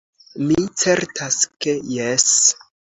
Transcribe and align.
Mi 0.47 0.57
certas 0.85 1.39
ke 1.61 1.79
jes. 1.95 2.29